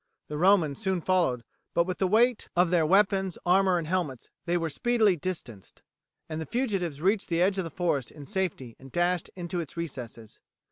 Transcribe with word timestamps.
The 0.29 0.37
Romans 0.39 0.81
soon 0.81 0.99
followed, 0.99 1.43
but 1.75 1.83
with 1.83 1.99
the 1.99 2.07
weight 2.07 2.49
of 2.55 2.71
their 2.71 2.87
weapons, 2.87 3.37
armour, 3.45 3.77
and 3.77 3.85
helmets 3.85 4.29
they 4.47 4.57
were 4.57 4.67
speedily 4.71 5.15
distanced, 5.15 5.83
and 6.27 6.41
the 6.41 6.47
fugitives 6.47 7.03
reached 7.03 7.29
the 7.29 7.39
edge 7.43 7.59
of 7.59 7.63
the 7.63 7.69
forest 7.69 8.09
in 8.09 8.25
safety 8.25 8.75
and 8.79 8.91
dashed 8.91 9.29
into 9.35 9.59
its 9.59 9.77
recesses. 9.77 10.39